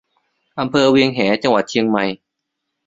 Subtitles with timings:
[0.59, 2.05] อำเภอเวียงแหง จังหวัดเชียงใหม่